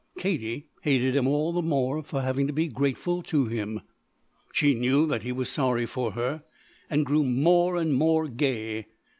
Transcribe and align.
Katie 0.17 0.65
hated 0.81 1.15
him 1.15 1.25
the 1.25 1.61
more 1.61 2.01
for 2.01 2.23
having 2.23 2.47
to 2.47 2.53
be 2.53 2.67
grateful 2.67 3.21
to 3.21 3.45
him. 3.45 3.81
She 4.51 4.73
knew 4.73 5.05
that 5.05 5.21
he 5.21 5.31
was 5.31 5.47
sorry 5.47 5.85
for 5.85 6.13
her 6.13 6.43
and 6.89 7.05
grew 7.05 7.23
more 7.23 7.75
and 7.75 7.93
more 7.93 8.27
gay. 8.27 8.87